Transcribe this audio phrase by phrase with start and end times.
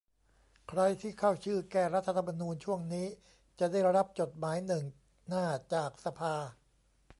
[0.69, 3.07] ใครที่เข้าชื่อ แก้รัฐธรรมนูญ ช่วงนี้
[3.59, 4.83] จะได้รับจดหมายหนึ่ง
[5.27, 6.35] หน้าจากสภา